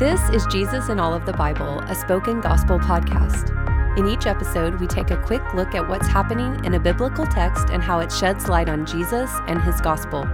[0.00, 3.54] This is Jesus in All of the Bible, a spoken gospel podcast.
[3.98, 7.68] In each episode, we take a quick look at what's happening in a biblical text
[7.68, 10.26] and how it sheds light on Jesus and his gospel.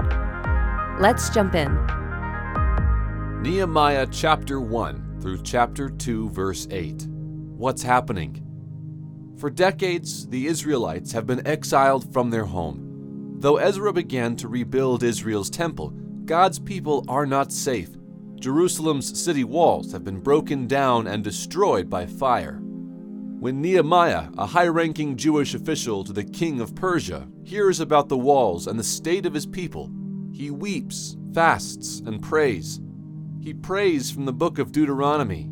[1.00, 1.74] Let's jump in.
[3.42, 7.04] Nehemiah chapter 1 through chapter 2, verse 8.
[7.08, 8.46] What's happening?
[9.36, 13.34] For decades, the Israelites have been exiled from their home.
[13.40, 15.92] Though Ezra began to rebuild Israel's temple,
[16.24, 17.95] God's people are not safe.
[18.38, 22.60] Jerusalem's city walls have been broken down and destroyed by fire.
[22.60, 28.18] When Nehemiah, a high ranking Jewish official to the king of Persia, hears about the
[28.18, 29.90] walls and the state of his people,
[30.32, 32.80] he weeps, fasts, and prays.
[33.40, 35.48] He prays from the book of Deuteronomy.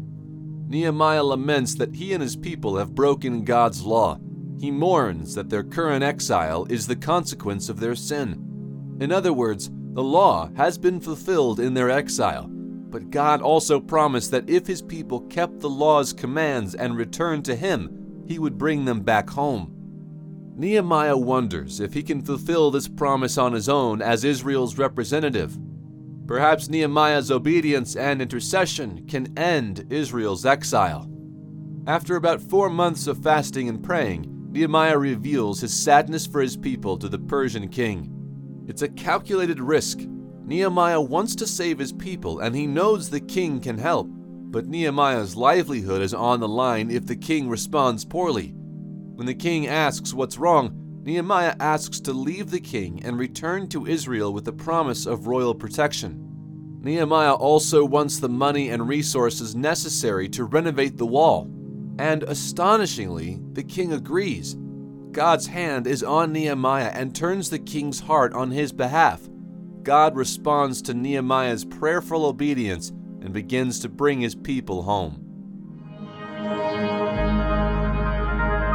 [0.66, 4.18] Nehemiah laments that he and his people have broken God's law.
[4.58, 8.96] He mourns that their current exile is the consequence of their sin.
[9.00, 12.50] In other words, the law has been fulfilled in their exile,
[12.94, 17.56] but God also promised that if his people kept the law's commands and returned to
[17.56, 19.74] him, he would bring them back home.
[20.54, 25.58] Nehemiah wonders if he can fulfill this promise on his own as Israel's representative.
[26.28, 31.10] Perhaps Nehemiah's obedience and intercession can end Israel's exile.
[31.88, 36.96] After about four months of fasting and praying, Nehemiah reveals his sadness for his people
[36.98, 38.64] to the Persian king.
[38.68, 39.98] It's a calculated risk.
[40.46, 44.08] Nehemiah wants to save his people, and he knows the king can help.
[44.10, 48.54] But Nehemiah's livelihood is on the line if the king responds poorly.
[49.14, 53.86] When the king asks what's wrong, Nehemiah asks to leave the king and return to
[53.86, 56.20] Israel with the promise of royal protection.
[56.82, 61.50] Nehemiah also wants the money and resources necessary to renovate the wall.
[61.98, 64.56] And astonishingly, the king agrees.
[65.10, 69.22] God's hand is on Nehemiah and turns the king's heart on his behalf.
[69.84, 75.20] God responds to Nehemiah's prayerful obedience and begins to bring his people home.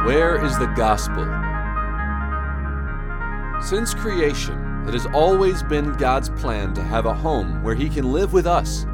[0.06, 1.24] Where is the gospel?
[3.60, 8.12] Since creation, it has always been God's plan to have a home where He can
[8.12, 8.86] live with us.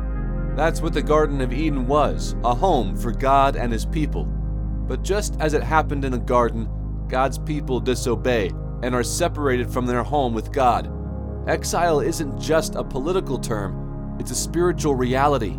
[0.57, 4.25] That's what the Garden of Eden was a home for God and His people.
[4.25, 6.69] But just as it happened in the garden,
[7.09, 8.51] God's people disobey
[8.83, 10.91] and are separated from their home with God.
[11.47, 15.57] Exile isn't just a political term, it's a spiritual reality.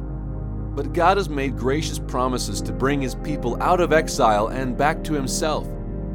[0.76, 5.02] But God has made gracious promises to bring His people out of exile and back
[5.06, 5.66] to Himself.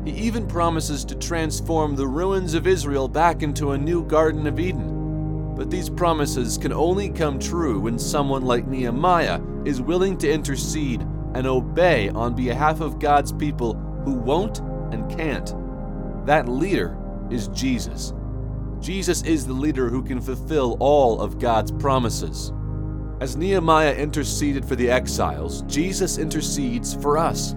[0.05, 4.61] He even promises to transform the ruins of Israel back into a new Garden of
[4.61, 5.55] Eden.
[5.57, 11.01] But these promises can only come true when someone like Nehemiah is willing to intercede
[11.35, 13.73] and obey on behalf of God's people
[14.05, 14.59] who won't
[14.93, 15.55] and can't.
[16.27, 16.99] That leader
[17.31, 18.13] is Jesus.
[18.83, 22.53] Jesus is the leader who can fulfill all of God's promises.
[23.21, 27.55] As Nehemiah interceded for the exiles, Jesus intercedes for us.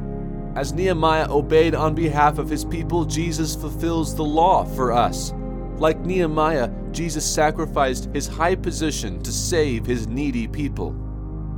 [0.55, 5.33] As Nehemiah obeyed on behalf of his people, Jesus fulfills the law for us.
[5.77, 10.91] Like Nehemiah, Jesus sacrificed his high position to save his needy people.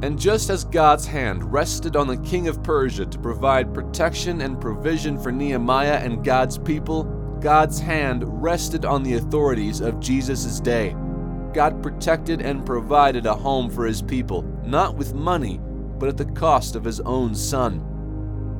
[0.01, 4.61] And just as God's hand rested on the king of Persia to provide protection and
[4.61, 10.95] provision for Nehemiah and God's people, God's hand rested on the authorities of Jesus' day.
[11.53, 15.59] God protected and provided a home for his people, not with money,
[15.97, 17.83] but at the cost of his own son.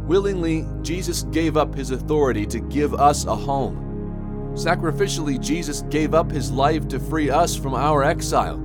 [0.07, 4.53] Willingly, Jesus gave up his authority to give us a home.
[4.53, 8.63] Sacrificially, Jesus gave up his life to free us from our exile.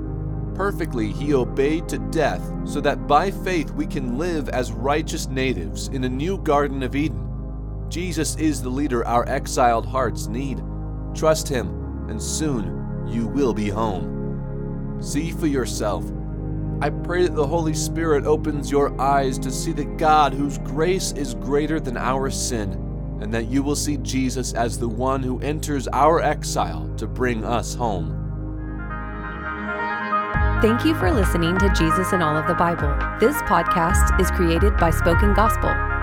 [0.54, 5.88] Perfectly, he obeyed to death so that by faith we can live as righteous natives
[5.88, 7.22] in a new Garden of Eden.
[7.92, 10.62] Jesus is the leader our exiled hearts need.
[11.14, 11.69] Trust him,
[12.08, 14.97] and soon you will be home.
[15.03, 16.10] See for yourself
[16.80, 21.12] I pray that the Holy Spirit opens your eyes to see that God, whose grace
[21.12, 22.72] is greater than our sin,
[23.20, 27.44] and that you will see Jesus as the one who enters our exile to bring
[27.44, 28.19] us home.
[30.62, 32.97] Thank you for listening to Jesus in All of the Bible.
[33.21, 35.91] This podcast is created by Spoken Gospel.